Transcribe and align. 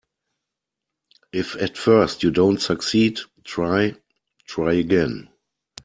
If 1.31 1.55
at 1.61 1.77
first 1.77 2.23
you 2.23 2.31
don't 2.31 2.59
succeed, 2.59 3.19
try, 3.43 3.93
try 4.47 4.73
again. 4.73 5.29